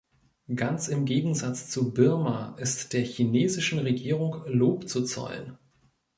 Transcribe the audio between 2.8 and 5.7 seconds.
der chinesischen Regierung Lob zu zollen.